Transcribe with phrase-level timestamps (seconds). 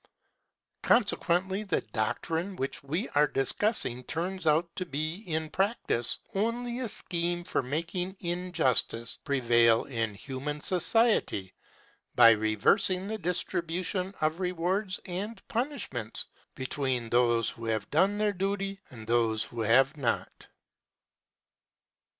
[0.81, 6.87] Consequently the doctrine which we are discussing turns out to be in practice only a
[6.87, 11.53] scheme for making injustice prevail in human society
[12.15, 16.25] by reversing the distribution of rewards and punishments
[16.55, 20.47] between those who have done their duty and those who have not.